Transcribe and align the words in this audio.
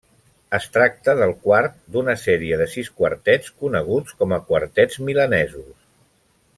Es 0.57 0.63
tracta 0.77 1.13
del 1.19 1.33
quart 1.43 1.75
d'una 1.97 2.15
sèrie 2.23 2.59
de 2.63 2.67
sis 2.73 2.89
quartets, 3.03 3.53
coneguts 3.65 4.19
com 4.23 4.37
a 4.37 4.43
Quartets 4.51 4.99
milanesos. 5.11 5.75